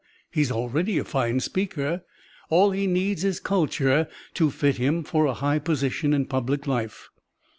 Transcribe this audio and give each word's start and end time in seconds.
He 0.31 0.41
is 0.41 0.51
already 0.51 0.97
a 0.97 1.03
fine 1.03 1.41
speaker. 1.41 2.01
All 2.49 2.71
he 2.71 2.87
needs 2.87 3.23
is 3.23 3.39
culture 3.39 4.07
to 4.33 4.49
fit 4.49 4.77
him 4.77 5.03
for 5.03 5.27
a 5.27 5.35
high 5.35 5.59
position 5.59 6.11
in 6.11 6.25
public 6.25 6.65
life." 6.65 7.11